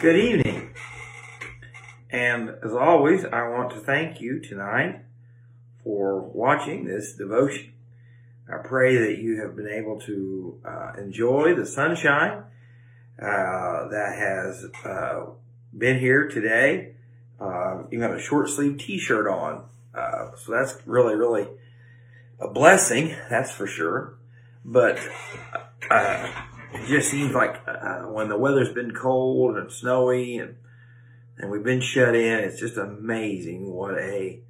Good 0.00 0.14
evening. 0.14 0.70
And 2.08 2.50
as 2.64 2.72
always, 2.72 3.24
I 3.24 3.48
want 3.48 3.70
to 3.70 3.80
thank 3.80 4.20
you 4.20 4.38
tonight 4.38 5.00
for 5.82 6.20
watching 6.20 6.84
this 6.84 7.14
devotion. 7.14 7.72
I 8.48 8.58
pray 8.58 8.96
that 8.96 9.18
you 9.18 9.40
have 9.40 9.56
been 9.56 9.66
able 9.66 9.98
to 10.02 10.60
uh, 10.64 10.92
enjoy 10.98 11.56
the 11.56 11.66
sunshine 11.66 12.44
uh, 13.20 13.88
that 13.88 14.14
has 14.16 14.66
uh, 14.84 15.30
been 15.76 15.98
here 15.98 16.28
today. 16.28 16.94
Uh, 17.40 17.82
you 17.90 17.98
got 17.98 18.14
a 18.14 18.20
short 18.20 18.50
sleeve 18.50 18.78
t-shirt 18.78 19.26
on. 19.26 19.64
Uh, 19.92 20.36
so 20.36 20.52
that's 20.52 20.76
really, 20.86 21.16
really 21.16 21.48
a 22.38 22.46
blessing. 22.46 23.16
That's 23.28 23.50
for 23.50 23.66
sure. 23.66 24.16
But, 24.64 25.00
uh, 25.90 26.30
it 26.74 26.86
just 26.88 27.10
seems 27.10 27.34
like 27.34 27.60
uh, 27.66 28.00
when 28.02 28.28
the 28.28 28.38
weather's 28.38 28.72
been 28.72 28.92
cold 28.92 29.56
and 29.56 29.70
snowy 29.72 30.38
and 30.38 30.56
and 31.38 31.52
we've 31.52 31.62
been 31.62 31.80
shut 31.80 32.16
in, 32.16 32.40
it's 32.40 32.58
just 32.58 32.76
amazing 32.76 33.70
what 33.70 33.94
a 33.94 34.40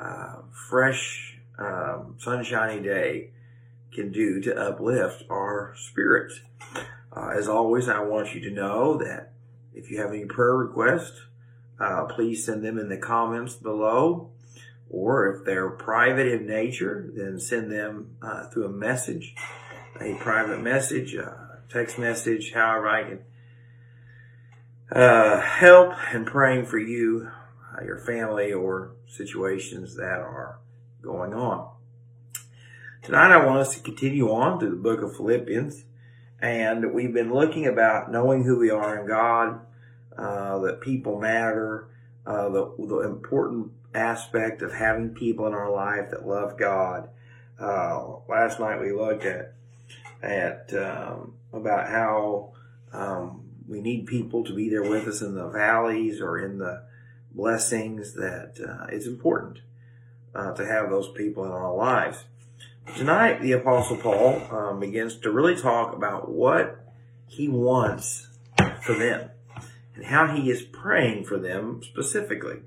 uh, 0.00 0.42
fresh, 0.70 1.38
um, 1.58 2.14
sunshiny 2.18 2.80
day 2.80 3.30
can 3.92 4.12
do 4.12 4.40
to 4.40 4.56
uplift 4.56 5.24
our 5.28 5.74
spirits. 5.76 6.40
Uh, 7.12 7.30
as 7.36 7.48
always, 7.48 7.88
I 7.88 8.00
want 8.00 8.34
you 8.34 8.40
to 8.42 8.50
know 8.50 8.96
that 8.98 9.32
if 9.74 9.90
you 9.90 10.00
have 10.00 10.10
any 10.10 10.24
prayer 10.24 10.54
requests, 10.54 11.20
uh, 11.80 12.04
please 12.04 12.44
send 12.44 12.64
them 12.64 12.78
in 12.78 12.88
the 12.88 12.96
comments 12.96 13.54
below. 13.54 14.30
Or 14.90 15.34
if 15.34 15.44
they're 15.44 15.70
private 15.70 16.28
in 16.28 16.46
nature, 16.46 17.10
then 17.12 17.40
send 17.40 17.72
them 17.72 18.16
uh, 18.22 18.48
through 18.50 18.66
a 18.66 18.72
message 18.72 19.34
a 20.00 20.14
private 20.14 20.60
message, 20.60 21.14
a 21.14 21.60
text 21.68 21.98
message, 21.98 22.52
however 22.52 22.88
I 22.88 23.04
can 23.04 23.18
uh, 24.90 25.40
help 25.40 25.94
in 26.12 26.24
praying 26.24 26.66
for 26.66 26.78
you, 26.78 27.30
uh, 27.76 27.84
your 27.84 27.98
family, 27.98 28.52
or 28.52 28.92
situations 29.06 29.96
that 29.96 30.18
are 30.18 30.58
going 31.02 31.32
on. 31.32 31.70
Tonight 33.02 33.32
I 33.32 33.44
want 33.44 33.60
us 33.60 33.74
to 33.74 33.82
continue 33.82 34.30
on 34.30 34.58
through 34.58 34.70
the 34.70 34.76
book 34.76 35.02
of 35.02 35.16
Philippians, 35.16 35.84
and 36.40 36.92
we've 36.92 37.14
been 37.14 37.32
looking 37.32 37.66
about 37.66 38.10
knowing 38.10 38.44
who 38.44 38.58
we 38.58 38.70
are 38.70 39.00
in 39.00 39.06
God, 39.06 39.60
uh, 40.16 40.58
that 40.60 40.80
people 40.80 41.20
matter, 41.20 41.88
uh, 42.26 42.48
the, 42.48 42.74
the 42.78 43.00
important 43.00 43.72
aspect 43.94 44.62
of 44.62 44.72
having 44.72 45.10
people 45.10 45.46
in 45.46 45.52
our 45.52 45.70
life 45.70 46.10
that 46.10 46.26
love 46.26 46.58
God. 46.58 47.08
Uh, 47.60 48.16
last 48.28 48.58
night 48.58 48.80
we 48.80 48.92
looked 48.92 49.24
at 49.24 49.54
at 50.24 50.72
um, 50.74 51.34
about 51.52 51.88
how 51.88 52.52
um, 52.92 53.44
we 53.68 53.80
need 53.80 54.06
people 54.06 54.44
to 54.44 54.54
be 54.54 54.68
there 54.68 54.82
with 54.82 55.06
us 55.06 55.20
in 55.20 55.34
the 55.34 55.48
valleys 55.48 56.20
or 56.20 56.38
in 56.38 56.58
the 56.58 56.84
blessings. 57.32 58.14
That 58.14 58.58
uh, 58.60 58.86
it's 58.90 59.06
important 59.06 59.60
uh, 60.34 60.52
to 60.54 60.66
have 60.66 60.90
those 60.90 61.10
people 61.12 61.44
in 61.44 61.52
our 61.52 61.74
lives. 61.74 62.24
Tonight, 62.96 63.40
the 63.40 63.52
Apostle 63.52 63.96
Paul 63.96 64.42
um, 64.50 64.80
begins 64.80 65.16
to 65.20 65.30
really 65.30 65.56
talk 65.56 65.94
about 65.94 66.30
what 66.30 66.84
he 67.26 67.48
wants 67.48 68.28
for 68.82 68.94
them 68.94 69.30
and 69.94 70.04
how 70.04 70.26
he 70.26 70.50
is 70.50 70.62
praying 70.62 71.24
for 71.24 71.38
them 71.38 71.80
specifically. 71.82 72.58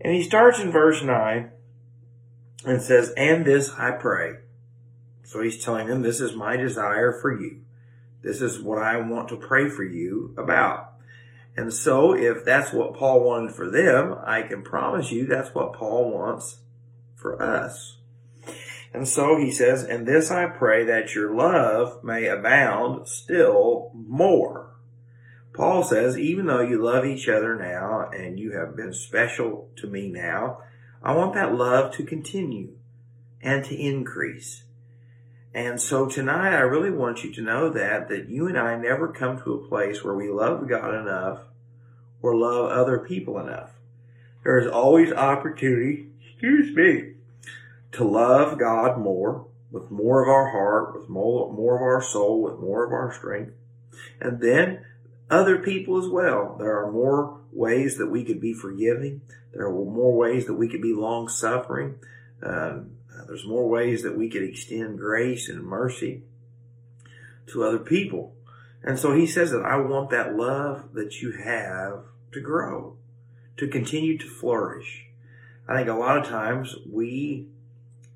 And 0.00 0.14
he 0.14 0.22
starts 0.22 0.58
in 0.58 0.72
verse 0.72 1.02
9 1.02 1.50
and 2.64 2.82
says, 2.82 3.12
And 3.16 3.44
this 3.44 3.70
I 3.78 3.92
pray 3.92 4.38
so 5.28 5.42
he's 5.42 5.62
telling 5.62 5.88
them, 5.88 6.00
this 6.00 6.22
is 6.22 6.34
my 6.34 6.56
desire 6.56 7.12
for 7.12 7.38
you. 7.38 7.60
This 8.22 8.40
is 8.40 8.62
what 8.62 8.78
I 8.78 8.96
want 8.96 9.28
to 9.28 9.36
pray 9.36 9.68
for 9.68 9.84
you 9.84 10.34
about. 10.38 10.94
And 11.54 11.70
so 11.70 12.14
if 12.14 12.46
that's 12.46 12.72
what 12.72 12.94
Paul 12.94 13.20
wanted 13.24 13.54
for 13.54 13.70
them, 13.70 14.16
I 14.24 14.40
can 14.40 14.62
promise 14.62 15.12
you 15.12 15.26
that's 15.26 15.54
what 15.54 15.74
Paul 15.74 16.12
wants 16.12 16.60
for 17.14 17.42
us. 17.42 17.98
And 18.94 19.06
so 19.06 19.36
he 19.36 19.50
says, 19.50 19.84
and 19.84 20.06
this 20.06 20.30
I 20.30 20.46
pray 20.46 20.82
that 20.86 21.14
your 21.14 21.36
love 21.36 22.02
may 22.02 22.24
abound 22.24 23.06
still 23.06 23.92
more. 23.94 24.76
Paul 25.52 25.84
says, 25.84 26.16
even 26.16 26.46
though 26.46 26.62
you 26.62 26.82
love 26.82 27.04
each 27.04 27.28
other 27.28 27.54
now 27.54 28.08
and 28.14 28.40
you 28.40 28.52
have 28.52 28.74
been 28.74 28.94
special 28.94 29.68
to 29.76 29.88
me 29.88 30.08
now, 30.08 30.62
I 31.02 31.14
want 31.14 31.34
that 31.34 31.54
love 31.54 31.92
to 31.96 32.02
continue 32.02 32.78
and 33.42 33.62
to 33.66 33.76
increase. 33.76 34.64
And 35.54 35.80
so 35.80 36.06
tonight 36.06 36.54
I 36.54 36.60
really 36.60 36.90
want 36.90 37.24
you 37.24 37.32
to 37.34 37.42
know 37.42 37.70
that, 37.70 38.08
that 38.08 38.28
you 38.28 38.46
and 38.46 38.58
I 38.58 38.76
never 38.76 39.08
come 39.08 39.40
to 39.42 39.54
a 39.54 39.68
place 39.68 40.04
where 40.04 40.14
we 40.14 40.28
love 40.28 40.68
God 40.68 40.94
enough 40.94 41.40
or 42.20 42.36
love 42.36 42.70
other 42.70 42.98
people 42.98 43.38
enough. 43.38 43.70
There 44.44 44.58
is 44.58 44.66
always 44.66 45.12
opportunity, 45.12 46.08
excuse 46.22 46.74
me, 46.76 47.14
to 47.92 48.04
love 48.04 48.58
God 48.58 48.98
more, 48.98 49.46
with 49.70 49.90
more 49.90 50.22
of 50.22 50.28
our 50.28 50.50
heart, 50.50 50.98
with 50.98 51.08
more, 51.08 51.52
more 51.52 51.76
of 51.76 51.82
our 51.82 52.02
soul, 52.02 52.42
with 52.42 52.58
more 52.58 52.84
of 52.86 52.92
our 52.92 53.12
strength. 53.12 53.52
And 54.20 54.40
then 54.40 54.84
other 55.30 55.58
people 55.58 55.98
as 55.98 56.08
well. 56.08 56.56
There 56.58 56.82
are 56.82 56.90
more 56.90 57.40
ways 57.52 57.98
that 57.98 58.06
we 58.10 58.24
could 58.24 58.40
be 58.40 58.54
forgiving. 58.54 59.22
There 59.52 59.66
are 59.66 59.72
more 59.72 60.16
ways 60.16 60.46
that 60.46 60.54
we 60.54 60.68
could 60.68 60.82
be 60.82 60.94
long 60.94 61.28
suffering. 61.28 61.96
Um, 62.42 62.92
there's 63.26 63.46
more 63.46 63.68
ways 63.68 64.02
that 64.02 64.16
we 64.16 64.28
could 64.28 64.42
extend 64.42 64.98
grace 64.98 65.48
and 65.48 65.62
mercy 65.62 66.22
to 67.48 67.64
other 67.64 67.78
people. 67.78 68.34
And 68.82 68.98
so 68.98 69.14
he 69.14 69.26
says 69.26 69.50
that 69.50 69.64
I 69.64 69.76
want 69.76 70.10
that 70.10 70.36
love 70.36 70.92
that 70.94 71.20
you 71.20 71.32
have 71.32 72.04
to 72.32 72.40
grow, 72.40 72.96
to 73.56 73.66
continue 73.66 74.16
to 74.18 74.26
flourish. 74.26 75.06
I 75.68 75.76
think 75.76 75.88
a 75.88 75.94
lot 75.94 76.18
of 76.18 76.26
times 76.26 76.76
we 76.90 77.48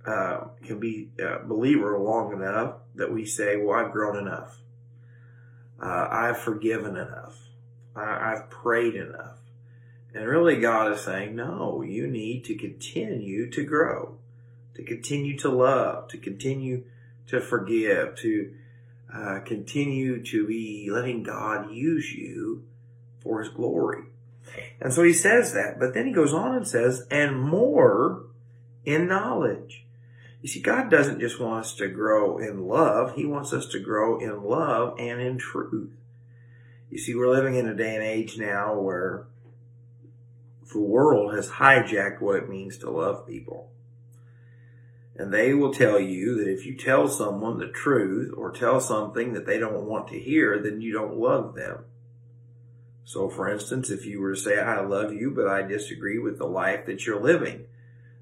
uh, 0.07 0.45
can 0.65 0.79
be 0.79 1.11
a 1.19 1.45
believer 1.45 1.99
long 1.99 2.33
enough 2.33 2.77
that 2.95 3.13
we 3.13 3.25
say, 3.25 3.57
well, 3.57 3.79
I've 3.79 3.93
grown 3.93 4.17
enough. 4.17 4.59
Uh, 5.83 6.09
I've 6.11 6.39
forgiven 6.39 6.97
enough. 6.97 7.37
I, 7.97 8.33
I've 8.33 8.51
prayed 8.51 8.95
enough. 8.95 9.39
And 10.15 10.27
really 10.27 10.61
God 10.61 10.93
is 10.93 11.01
saying, 11.01 11.35
no, 11.35 11.83
you 11.83 12.07
need 12.07 12.45
to 12.45 12.55
continue 12.55 13.51
to 13.51 13.65
grow 13.65 14.19
to 14.75 14.83
continue 14.83 15.39
to 15.39 15.49
love, 15.49 16.09
to 16.09 16.19
continue 16.19 16.85
to 17.27 17.41
forgive, 17.41 18.17
to 18.17 18.53
uh, 19.15 19.41
continue 19.41 20.23
to 20.25 20.47
be 20.47 20.89
letting 20.91 21.23
God 21.23 21.71
use 21.71 22.13
you 22.13 22.65
for 23.21 23.43
his 23.43 23.51
glory. 23.51 24.05
And 24.81 24.93
so 24.93 25.03
he 25.03 25.13
says 25.13 25.53
that, 25.53 25.79
but 25.79 25.95
then 25.95 26.07
he 26.07 26.13
goes 26.13 26.33
on 26.33 26.55
and 26.55 26.67
says, 26.67 27.07
and 27.11 27.41
more 27.41 28.25
in 28.85 29.07
knowledge. 29.07 29.85
You 30.41 30.49
see, 30.49 30.61
God 30.61 30.91
doesn't 30.91 31.21
just 31.21 31.39
want 31.39 31.65
us 31.65 31.75
to 31.77 31.87
grow 31.89 32.39
in 32.39 32.67
love. 32.67 33.15
He 33.15 33.25
wants 33.25 33.53
us 33.53 33.67
to 33.69 33.79
grow 33.79 34.19
in 34.19 34.43
love 34.43 34.99
and 34.99 35.21
in 35.21 35.39
truth. 35.39 35.93
You 36.91 36.99
see, 36.99 37.15
we're 37.15 37.31
living 37.31 37.55
in 37.55 37.69
a 37.69 37.75
day 37.75 37.95
and 37.95 38.05
age 38.05 38.37
now 38.39 38.79
where 38.79 39.27
the 40.73 40.81
world 40.81 41.35
has 41.35 41.49
hijacked 41.49 42.21
what 42.21 42.37
it 42.37 42.49
means 42.49 42.77
to 42.79 42.91
love 42.91 43.27
people. 43.27 43.71
And 45.15 45.33
they 45.33 45.53
will 45.53 45.75
tell 45.75 46.01
you 46.01 46.37
that 46.37 46.51
if 46.51 46.65
you 46.65 46.75
tell 46.75 47.07
someone 47.07 47.59
the 47.59 47.69
truth 47.69 48.33
or 48.37 48.51
tell 48.51 48.81
something 48.81 49.35
that 49.35 49.47
they 49.47 49.59
don't 49.59 49.85
want 49.85 50.09
to 50.09 50.19
hear, 50.19 50.59
then 50.59 50.81
you 50.81 50.93
don't 50.93 51.19
love 51.19 51.55
them. 51.55 51.85
So 53.05 53.29
for 53.29 53.49
instance, 53.49 53.91
if 53.91 54.07
you 54.07 54.21
were 54.21 54.35
to 54.35 54.41
say, 54.41 54.59
I 54.59 54.81
love 54.81 55.13
you, 55.13 55.31
but 55.31 55.47
I 55.47 55.63
disagree 55.63 56.19
with 56.19 56.39
the 56.39 56.47
life 56.47 56.87
that 56.87 57.05
you're 57.05 57.21
living, 57.21 57.67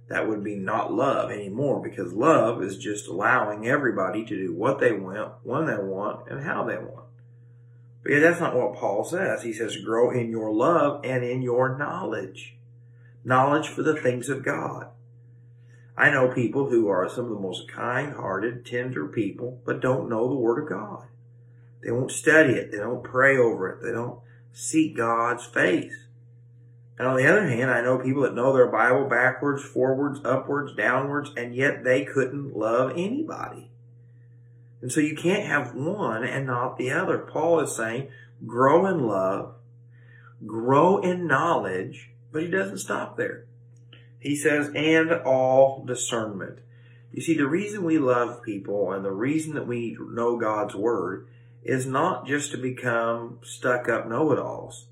that 0.08 0.28
would 0.28 0.42
be 0.42 0.56
not 0.56 0.92
love 0.92 1.30
anymore 1.30 1.80
because 1.80 2.12
love 2.12 2.60
is 2.62 2.76
just 2.76 3.06
allowing 3.06 3.68
everybody 3.68 4.24
to 4.24 4.36
do 4.36 4.52
what 4.52 4.80
they 4.80 4.90
want, 4.90 5.34
when 5.44 5.66
they 5.66 5.76
want, 5.76 6.28
and 6.28 6.42
how 6.42 6.64
they 6.64 6.76
want. 6.76 7.06
But 8.02 8.12
yeah, 8.12 8.18
that's 8.18 8.40
not 8.40 8.56
what 8.56 8.74
Paul 8.74 9.04
says. 9.04 9.42
He 9.42 9.52
says, 9.52 9.76
grow 9.76 10.10
in 10.10 10.30
your 10.30 10.52
love 10.52 11.02
and 11.04 11.22
in 11.22 11.42
your 11.42 11.78
knowledge. 11.78 12.56
Knowledge 13.24 13.68
for 13.68 13.82
the 13.82 13.94
things 13.94 14.28
of 14.28 14.42
God. 14.42 14.88
I 16.00 16.10
know 16.10 16.28
people 16.28 16.70
who 16.70 16.88
are 16.88 17.10
some 17.10 17.26
of 17.26 17.30
the 17.30 17.38
most 17.38 17.70
kind 17.70 18.14
hearted, 18.14 18.64
tender 18.64 19.06
people, 19.06 19.60
but 19.66 19.82
don't 19.82 20.08
know 20.08 20.30
the 20.30 20.34
Word 20.34 20.62
of 20.62 20.68
God. 20.70 21.08
They 21.84 21.90
won't 21.90 22.10
study 22.10 22.54
it. 22.54 22.72
They 22.72 22.78
don't 22.78 23.04
pray 23.04 23.36
over 23.36 23.68
it. 23.68 23.84
They 23.84 23.92
don't 23.92 24.18
seek 24.50 24.96
God's 24.96 25.44
face. 25.44 25.92
And 26.98 27.06
on 27.06 27.18
the 27.18 27.26
other 27.26 27.46
hand, 27.46 27.70
I 27.70 27.82
know 27.82 27.98
people 27.98 28.22
that 28.22 28.34
know 28.34 28.54
their 28.54 28.68
Bible 28.68 29.10
backwards, 29.10 29.62
forwards, 29.62 30.20
upwards, 30.24 30.74
downwards, 30.74 31.32
and 31.36 31.54
yet 31.54 31.84
they 31.84 32.06
couldn't 32.06 32.56
love 32.56 32.92
anybody. 32.92 33.70
And 34.80 34.90
so 34.90 35.00
you 35.00 35.14
can't 35.14 35.44
have 35.44 35.74
one 35.74 36.24
and 36.24 36.46
not 36.46 36.78
the 36.78 36.92
other. 36.92 37.18
Paul 37.18 37.60
is 37.60 37.76
saying, 37.76 38.08
grow 38.46 38.86
in 38.86 39.06
love, 39.06 39.52
grow 40.46 40.96
in 40.96 41.26
knowledge, 41.26 42.08
but 42.32 42.40
he 42.40 42.48
doesn't 42.48 42.78
stop 42.78 43.18
there. 43.18 43.44
He 44.20 44.36
says, 44.36 44.70
and 44.74 45.10
all 45.10 45.84
discernment. 45.84 46.58
You 47.10 47.22
see, 47.22 47.36
the 47.36 47.48
reason 47.48 47.82
we 47.82 47.98
love 47.98 48.42
people 48.42 48.92
and 48.92 49.04
the 49.04 49.10
reason 49.10 49.54
that 49.54 49.66
we 49.66 49.96
know 49.98 50.38
God's 50.38 50.74
word 50.74 51.26
is 51.64 51.86
not 51.86 52.26
just 52.26 52.52
to 52.52 52.58
become 52.58 53.38
stuck 53.42 53.88
up 53.88 54.08
know 54.08 54.30
it 54.32 54.38
alls. 54.38 54.86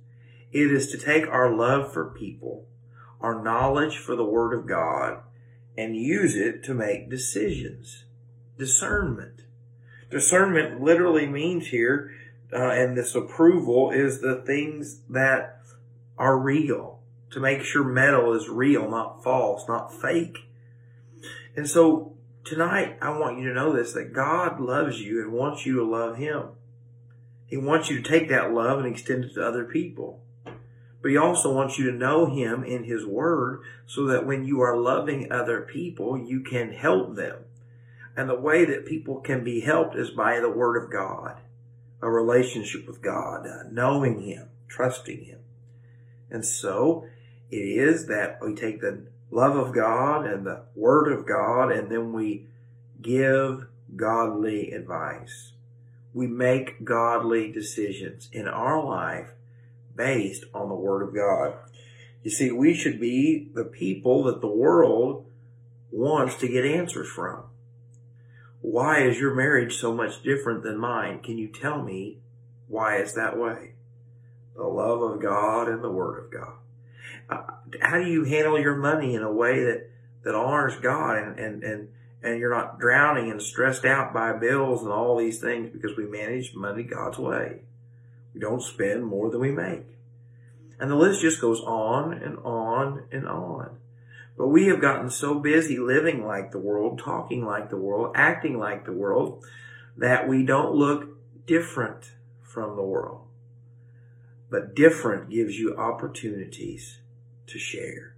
It 0.51 0.73
is 0.73 0.91
to 0.91 0.99
take 0.99 1.27
our 1.29 1.55
love 1.55 1.93
for 1.93 2.11
people, 2.11 2.67
our 3.21 3.43
knowledge 3.43 3.99
for 3.99 4.17
the 4.17 4.25
Word 4.25 4.59
of 4.59 4.67
God, 4.67 5.19
and 5.77 5.95
use 5.95 6.35
it 6.35 6.65
to 6.65 6.75
make 6.75 7.11
decisions. 7.11 8.05
Discernment. 8.59 9.43
Discernment 10.11 10.81
literally 10.81 11.27
means 11.27 11.69
here, 11.69 12.11
uh, 12.53 12.71
and 12.71 12.97
this 12.97 13.15
approval 13.15 13.91
is 13.91 14.21
the 14.21 14.37
things 14.37 15.01
that 15.11 15.61
are 16.17 16.39
real. 16.39 16.98
To 17.33 17.41
make 17.41 17.63
sure 17.63 17.85
metal 17.85 18.33
is 18.35 18.49
real, 18.49 18.91
not 18.91 19.23
false, 19.23 19.69
not 19.69 19.93
fake. 19.93 20.39
And 21.57 21.69
so 21.69 22.17
tonight, 22.45 22.97
I 23.03 23.11
want 23.11 23.39
you 23.39 23.49
to 23.49 23.55
know 23.55 23.75
this, 23.75 23.93
that 23.93 24.13
God 24.13 24.61
loves 24.61 25.01
you 25.01 25.23
and 25.23 25.33
wants 25.33 25.67
you 25.67 25.77
to 25.77 25.85
love 25.85 26.17
Him. 26.17 26.51
He 27.47 27.57
wants 27.57 27.91
you 27.91 28.03
to 28.03 28.09
take 28.09 28.29
that 28.29 28.53
love 28.53 28.79
and 28.79 28.87
extend 28.87 29.25
it 29.25 29.35
to 29.35 29.47
other 29.47 29.65
people. 29.65 30.21
But 31.01 31.11
he 31.11 31.17
also 31.17 31.53
wants 31.53 31.79
you 31.79 31.91
to 31.91 31.97
know 31.97 32.27
him 32.27 32.65
in 32.65 32.85
his 32.85 33.07
word 33.07 33.63
so 33.87 34.05
that 34.07 34.27
when 34.27 34.45
you 34.45 34.61
are 34.61 34.77
loving 34.77 35.31
other 35.31 35.61
people, 35.63 36.19
you 36.19 36.41
can 36.41 36.73
help 36.73 37.15
them. 37.15 37.45
And 38.17 38.29
the 38.29 38.39
way 38.39 38.65
that 38.65 38.85
people 38.85 39.21
can 39.21 39.45
be 39.45 39.61
helped 39.61 39.95
is 39.95 40.11
by 40.11 40.41
the 40.41 40.51
word 40.51 40.83
of 40.83 40.91
God, 40.91 41.41
a 42.03 42.11
relationship 42.11 42.87
with 42.87 43.01
God, 43.01 43.47
knowing 43.71 44.21
him, 44.21 44.49
trusting 44.67 45.25
him. 45.25 45.39
And 46.31 46.45
so 46.45 47.07
it 47.51 47.57
is 47.57 48.07
that 48.07 48.39
we 48.43 48.55
take 48.55 48.81
the 48.81 49.07
love 49.31 49.57
of 49.57 49.75
God 49.75 50.27
and 50.27 50.47
the 50.47 50.63
word 50.75 51.13
of 51.13 51.27
God 51.27 51.71
and 51.73 51.91
then 51.91 52.13
we 52.13 52.47
give 53.01 53.67
godly 53.97 54.73
advice. 54.73 55.53
We 56.13 56.27
make 56.27 56.85
godly 56.85 57.53
decisions 57.53 58.29
in 58.33 58.49
our 58.49 58.85
life 58.85 59.31
based 59.95 60.45
on 60.55 60.69
the 60.69 60.75
Word 60.75 61.03
of 61.03 61.15
God. 61.15 61.55
You 62.23 62.31
see, 62.31 62.51
we 62.51 62.75
should 62.75 63.01
be 63.01 63.51
the 63.55 63.65
people 63.65 64.25
that 64.25 64.41
the 64.41 64.47
world 64.47 65.27
wants 65.91 66.37
to 66.37 66.49
get 66.49 66.65
answers 66.65 67.09
from. 67.09 67.45
Why 68.61 69.03
is 69.03 69.21
your 69.21 69.35
marriage 69.35 69.77
so 69.77 69.95
much 69.95 70.23
different 70.23 70.63
than 70.63 70.79
mine? 70.79 71.21
Can 71.21 71.39
you 71.39 71.49
tell 71.49 71.83
me 71.83 72.19
why 72.67 72.97
it's 72.97 73.13
that 73.13 73.39
way? 73.39 73.75
The 74.57 74.65
love 74.65 75.01
of 75.01 75.23
God 75.23 75.69
and 75.69 75.83
the 75.83 75.91
Word 75.91 76.25
of 76.25 76.31
God. 76.33 76.55
How 77.29 77.99
do 77.99 78.07
you 78.07 78.25
handle 78.25 78.59
your 78.59 78.77
money 78.77 79.15
in 79.15 79.23
a 79.23 79.33
way 79.33 79.63
that, 79.65 79.91
that 80.25 80.35
honors 80.35 80.77
God 80.77 81.19
and, 81.19 81.39
and, 81.39 81.63
and, 81.63 81.89
and 82.23 82.39
you're 82.39 82.55
not 82.55 82.79
drowning 82.79 83.31
and 83.31 83.43
stressed 83.43 83.85
out 83.85 84.15
by 84.15 84.33
bills 84.33 84.83
and 84.83 84.91
all 84.91 85.17
these 85.17 85.41
things 85.41 85.71
because 85.71 85.97
we 85.97 86.07
manage 86.07 86.55
money 86.55 86.83
God's 86.83 87.19
way? 87.19 87.61
We 88.35 88.41
don't 88.41 88.63
spend 88.63 89.05
more 89.05 89.31
than 89.31 89.41
we 89.41 89.51
make. 89.51 89.85
And 90.81 90.91
the 90.91 90.97
list 90.97 91.21
just 91.21 91.41
goes 91.41 91.61
on 91.61 92.13
and 92.13 92.39
on 92.45 93.05
and 93.11 93.27
on. 93.27 93.79
But 94.37 94.49
we 94.49 94.67
have 94.67 94.81
gotten 94.81 95.11
so 95.11 95.35
busy 95.35 95.79
living 95.79 96.25
like 96.25 96.53
the 96.53 96.61
world, 96.61 97.01
talking 97.01 97.45
like 97.45 97.71
the 97.71 97.77
world, 97.77 98.13
acting 98.15 98.59
like 98.59 98.85
the 98.85 98.93
world, 98.93 99.45
that 99.97 100.29
we 100.29 100.45
don't 100.45 100.75
look 100.75 101.19
different 101.47 102.13
from 102.43 102.77
the 102.77 102.83
world. 102.83 103.27
But 104.49 104.77
different 104.77 105.29
gives 105.29 105.59
you 105.59 105.77
opportunities 105.77 106.99
to 107.49 107.59
share, 107.59 108.15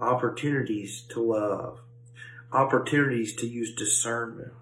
opportunities 0.00 1.02
to 1.10 1.22
love, 1.22 1.80
opportunities 2.52 3.34
to 3.36 3.46
use 3.46 3.74
discernment. 3.74 4.52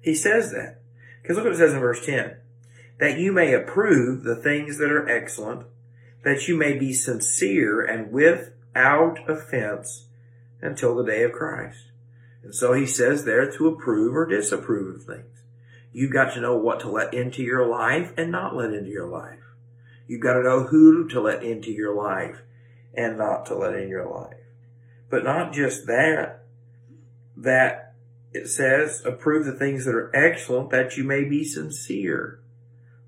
He 0.00 0.14
says 0.14 0.52
that. 0.52 0.80
Because 1.22 1.36
look 1.36 1.44
what 1.44 1.54
it 1.54 1.58
says 1.58 1.72
in 1.72 1.80
verse 1.80 2.04
10 2.04 2.36
that 2.98 3.18
you 3.18 3.32
may 3.32 3.52
approve 3.52 4.22
the 4.22 4.36
things 4.36 4.78
that 4.78 4.90
are 4.90 5.08
excellent, 5.08 5.66
that 6.22 6.46
you 6.46 6.56
may 6.56 6.78
be 6.78 6.92
sincere 6.92 7.84
and 7.84 8.12
without 8.12 9.18
offense 9.28 10.06
until 10.60 10.94
the 10.94 11.04
day 11.04 11.24
of 11.24 11.32
Christ. 11.32 11.90
And 12.44 12.54
so 12.54 12.74
he 12.74 12.86
says 12.86 13.24
there 13.24 13.50
to 13.50 13.66
approve 13.66 14.14
or 14.14 14.26
disapprove 14.26 14.94
of 14.94 15.04
things. 15.04 15.42
You've 15.92 16.12
got 16.12 16.32
to 16.34 16.40
know 16.40 16.56
what 16.56 16.80
to 16.80 16.88
let 16.88 17.12
into 17.12 17.42
your 17.42 17.66
life 17.66 18.12
and 18.16 18.30
not 18.30 18.54
let 18.54 18.72
into 18.72 18.90
your 18.90 19.08
life. 19.08 19.40
You've 20.06 20.22
got 20.22 20.34
to 20.34 20.42
know 20.42 20.64
who 20.64 21.08
to 21.08 21.20
let 21.20 21.42
into 21.42 21.70
your 21.70 21.94
life 21.94 22.42
and 22.94 23.18
not 23.18 23.46
to 23.46 23.54
let 23.54 23.74
in 23.74 23.88
your 23.88 24.06
life. 24.06 24.36
But 25.10 25.24
not 25.24 25.52
just 25.52 25.86
that, 25.86 26.44
that 27.36 27.94
it 28.32 28.48
says 28.48 29.02
approve 29.04 29.44
the 29.44 29.52
things 29.52 29.84
that 29.84 29.94
are 29.94 30.14
excellent 30.14 30.70
that 30.70 30.96
you 30.96 31.04
may 31.04 31.24
be 31.24 31.44
sincere. 31.44 32.40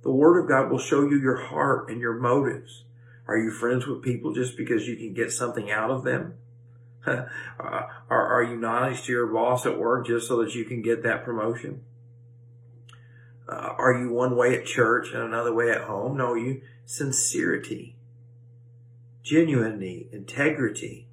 The 0.03 0.13
Word 0.13 0.43
of 0.43 0.49
God 0.49 0.71
will 0.71 0.79
show 0.79 1.03
you 1.03 1.19
your 1.19 1.47
heart 1.47 1.89
and 1.89 2.01
your 2.01 2.15
motives. 2.15 2.85
Are 3.27 3.39
you 3.39 3.51
friends 3.51 3.87
with 3.87 4.03
people 4.03 4.35
just 4.35 4.57
because 4.57 4.87
you 4.87 4.97
can 4.97 5.15
get 5.15 5.33
something 5.33 5.71
out 5.71 5.91
of 5.91 6.05
them? 6.05 6.35
are, 7.07 7.89
are 8.11 8.43
you 8.43 8.57
nice 8.57 9.07
to 9.07 9.13
your 9.13 9.27
boss 9.27 9.65
at 9.65 9.79
work 9.79 10.07
just 10.07 10.29
so 10.29 10.43
that 10.43 10.55
you 10.55 10.65
can 10.65 10.83
get 10.83 11.03
that 11.03 11.25
promotion? 11.25 11.83
Uh, 13.49 13.75
are 13.79 13.95
you 13.95 14.11
one 14.11 14.37
way 14.37 14.57
at 14.57 14.67
church 14.67 15.09
and 15.13 15.23
another 15.23 15.53
way 15.53 15.71
at 15.71 15.83
home? 15.83 16.17
No, 16.17 16.35
you 16.35 16.63
sincerity, 16.87 17.97
genuinity, 19.25 20.13
integrity. 20.13 21.09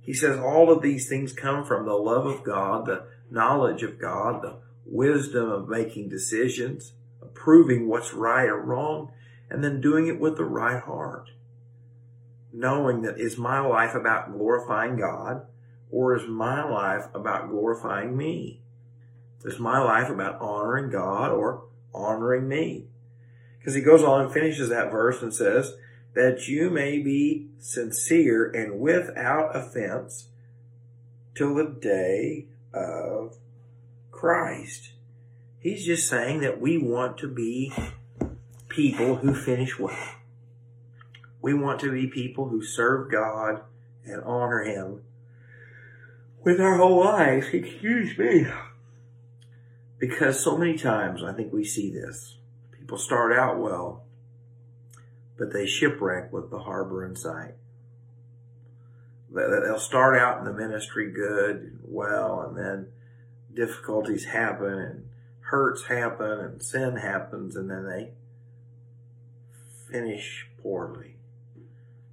He 0.00 0.14
says 0.14 0.38
all 0.38 0.70
of 0.70 0.82
these 0.82 1.08
things 1.08 1.32
come 1.32 1.64
from 1.64 1.86
the 1.86 1.94
love 1.94 2.26
of 2.26 2.44
God, 2.44 2.86
the 2.86 3.04
knowledge 3.30 3.82
of 3.82 4.00
God, 4.00 4.42
the 4.42 4.58
wisdom 4.86 5.50
of 5.50 5.68
making 5.68 6.08
decisions 6.08 6.92
proving 7.34 7.88
what's 7.88 8.14
right 8.14 8.48
or 8.48 8.60
wrong, 8.60 9.12
and 9.50 9.62
then 9.62 9.80
doing 9.80 10.06
it 10.06 10.20
with 10.20 10.36
the 10.36 10.44
right 10.44 10.82
heart. 10.82 11.30
Knowing 12.52 13.02
that 13.02 13.18
is 13.18 13.36
my 13.36 13.60
life 13.60 13.94
about 13.94 14.32
glorifying 14.32 14.96
God 14.96 15.42
or 15.90 16.16
is 16.16 16.26
my 16.28 16.64
life 16.68 17.06
about 17.14 17.50
glorifying 17.50 18.16
me? 18.16 18.60
Is 19.44 19.58
my 19.58 19.78
life 19.78 20.08
about 20.08 20.40
honoring 20.40 20.90
God 20.90 21.30
or 21.30 21.64
honoring 21.92 22.48
me? 22.48 22.86
Because 23.58 23.74
he 23.74 23.82
goes 23.82 24.02
on 24.02 24.22
and 24.22 24.32
finishes 24.32 24.68
that 24.70 24.90
verse 24.90 25.20
and 25.20 25.34
says, 25.34 25.74
that 26.14 26.48
you 26.48 26.70
may 26.70 26.98
be 26.98 27.48
sincere 27.58 28.50
and 28.50 28.80
without 28.80 29.54
offense 29.54 30.28
till 31.34 31.54
the 31.54 31.64
day 31.80 32.46
of 32.72 33.36
Christ. 34.10 34.92
He's 35.58 35.84
just 35.84 36.08
saying 36.08 36.40
that 36.40 36.60
we 36.60 36.78
want 36.78 37.18
to 37.18 37.28
be 37.28 37.72
people 38.68 39.16
who 39.16 39.34
finish 39.34 39.78
well. 39.78 40.14
We 41.40 41.54
want 41.54 41.80
to 41.80 41.92
be 41.92 42.06
people 42.06 42.48
who 42.48 42.62
serve 42.62 43.10
God 43.10 43.62
and 44.04 44.22
honor 44.22 44.62
Him 44.62 45.02
with 46.42 46.60
our 46.60 46.76
whole 46.76 47.04
life. 47.04 47.52
Excuse 47.52 48.16
me. 48.18 48.46
Because 49.98 50.42
so 50.42 50.56
many 50.56 50.76
times 50.76 51.22
I 51.24 51.32
think 51.32 51.52
we 51.52 51.64
see 51.64 51.90
this. 51.90 52.36
People 52.72 52.98
start 52.98 53.32
out 53.32 53.58
well, 53.58 54.04
but 55.38 55.52
they 55.52 55.66
shipwreck 55.66 56.32
with 56.32 56.50
the 56.50 56.60
harbor 56.60 57.04
in 57.04 57.16
sight. 57.16 57.54
They'll 59.30 59.80
start 59.80 60.16
out 60.16 60.38
in 60.38 60.44
the 60.44 60.52
ministry 60.52 61.10
good 61.10 61.56
and 61.56 61.80
well, 61.82 62.40
and 62.42 62.56
then 62.56 62.88
difficulties 63.52 64.26
happen 64.26 64.74
and 64.74 65.08
hurts 65.40 65.86
happen 65.86 66.40
and 66.40 66.62
sin 66.62 66.96
happens 66.96 67.56
and 67.56 67.70
then 67.70 67.86
they 67.86 68.10
finish 69.90 70.46
poorly. 70.62 71.16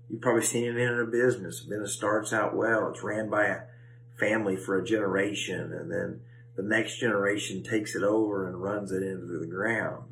You've 0.10 0.22
probably 0.22 0.44
seen 0.44 0.66
it 0.66 0.78
in 0.78 1.00
a 1.00 1.06
business. 1.06 1.62
A 1.62 1.70
business 1.70 1.94
starts 1.94 2.34
out 2.34 2.56
well. 2.56 2.90
It's 2.90 3.04
ran 3.04 3.30
by 3.30 3.46
a 3.46 3.62
family 4.20 4.56
for 4.56 4.78
a 4.78 4.86
generation 4.86 5.72
and 5.72 5.92
then 5.92 6.22
the 6.56 6.64
next 6.64 7.00
generation 7.00 7.64
takes 7.64 7.96
it 7.96 8.04
over 8.04 8.48
and 8.48 8.62
runs 8.62 8.92
it 8.92 9.04
into 9.04 9.40
the 9.40 9.48
ground. 9.48 10.12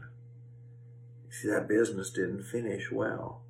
See, 1.29 1.47
that 1.49 1.67
business 1.67 2.09
didn't 2.09 2.43
finish 2.43 2.91
well. 2.91 3.41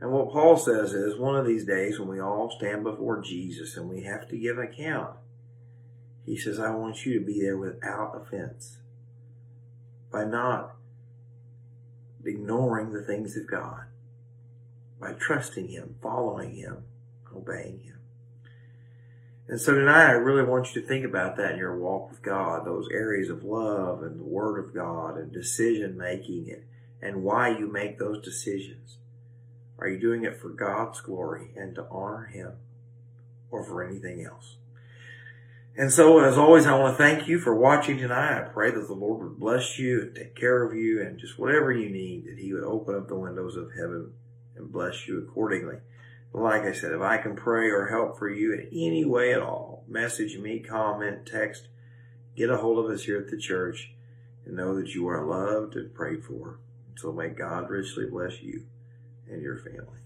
And 0.00 0.12
what 0.12 0.32
Paul 0.32 0.56
says 0.56 0.92
is 0.92 1.18
one 1.18 1.36
of 1.36 1.46
these 1.46 1.64
days 1.64 1.98
when 1.98 2.08
we 2.08 2.20
all 2.20 2.54
stand 2.58 2.82
before 2.82 3.22
Jesus 3.22 3.76
and 3.76 3.88
we 3.88 4.02
have 4.02 4.28
to 4.28 4.36
give 4.36 4.58
account, 4.58 5.16
he 6.26 6.36
says, 6.36 6.58
I 6.58 6.70
want 6.70 7.04
you 7.04 7.18
to 7.18 7.24
be 7.24 7.40
there 7.40 7.56
without 7.56 8.14
offense 8.14 8.78
by 10.10 10.24
not 10.24 10.76
ignoring 12.24 12.92
the 12.92 13.02
things 13.02 13.36
of 13.36 13.50
God, 13.50 13.86
by 15.00 15.12
trusting 15.12 15.68
Him, 15.68 15.96
following 16.02 16.54
Him, 16.56 16.84
obeying 17.34 17.80
Him. 17.80 17.98
And 19.46 19.60
so 19.60 19.74
tonight, 19.74 20.06
I 20.06 20.12
really 20.12 20.42
want 20.42 20.74
you 20.74 20.80
to 20.80 20.88
think 20.88 21.04
about 21.04 21.36
that 21.36 21.52
in 21.52 21.58
your 21.58 21.78
walk 21.78 22.10
with 22.10 22.22
God, 22.22 22.64
those 22.64 22.88
areas 22.90 23.28
of 23.28 23.44
love 23.44 24.02
and 24.02 24.18
the 24.18 24.24
Word 24.24 24.58
of 24.58 24.74
God 24.74 25.18
and 25.18 25.30
decision 25.30 25.98
making 25.98 26.50
and, 26.50 26.64
and 27.02 27.22
why 27.22 27.48
you 27.48 27.70
make 27.70 27.98
those 27.98 28.24
decisions. 28.24 28.96
Are 29.78 29.88
you 29.88 30.00
doing 30.00 30.24
it 30.24 30.38
for 30.40 30.48
God's 30.48 31.02
glory 31.02 31.50
and 31.56 31.74
to 31.74 31.86
honor 31.90 32.24
Him 32.24 32.52
or 33.50 33.62
for 33.64 33.82
anything 33.86 34.24
else? 34.24 34.56
And 35.76 35.92
so, 35.92 36.20
as 36.20 36.38
always, 36.38 36.66
I 36.66 36.78
want 36.78 36.96
to 36.96 37.02
thank 37.02 37.28
you 37.28 37.38
for 37.38 37.54
watching 37.54 37.98
tonight. 37.98 38.38
I 38.38 38.48
pray 38.48 38.70
that 38.70 38.86
the 38.86 38.94
Lord 38.94 39.24
would 39.24 39.40
bless 39.40 39.78
you 39.78 40.02
and 40.02 40.14
take 40.14 40.36
care 40.36 40.62
of 40.62 40.74
you 40.74 41.02
and 41.02 41.18
just 41.18 41.38
whatever 41.38 41.70
you 41.70 41.90
need, 41.90 42.24
that 42.26 42.38
He 42.38 42.54
would 42.54 42.62
open 42.62 42.94
up 42.94 43.08
the 43.08 43.16
windows 43.16 43.56
of 43.56 43.72
heaven 43.76 44.12
and 44.56 44.72
bless 44.72 45.06
you 45.06 45.18
accordingly. 45.18 45.78
Like 46.36 46.62
I 46.62 46.72
said, 46.72 46.90
if 46.92 47.00
I 47.00 47.18
can 47.18 47.36
pray 47.36 47.70
or 47.70 47.86
help 47.86 48.18
for 48.18 48.28
you 48.28 48.52
in 48.52 48.68
any 48.72 49.04
way 49.04 49.32
at 49.32 49.40
all, 49.40 49.84
message 49.86 50.36
me, 50.36 50.58
comment, 50.58 51.26
text, 51.26 51.68
get 52.36 52.50
a 52.50 52.56
hold 52.56 52.84
of 52.84 52.90
us 52.90 53.04
here 53.04 53.18
at 53.18 53.30
the 53.30 53.38
church 53.38 53.92
and 54.44 54.56
know 54.56 54.74
that 54.74 54.96
you 54.96 55.06
are 55.06 55.24
loved 55.24 55.76
and 55.76 55.94
prayed 55.94 56.24
for. 56.24 56.58
So 56.96 57.12
may 57.12 57.28
God 57.28 57.70
richly 57.70 58.06
bless 58.06 58.42
you 58.42 58.66
and 59.30 59.42
your 59.42 59.58
family. 59.58 60.03